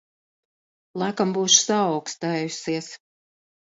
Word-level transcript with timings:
Laikam 1.01 1.35
būšu 1.37 1.61
saaukstējusies. 1.67 2.93